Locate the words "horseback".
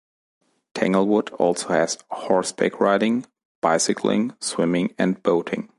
2.09-2.79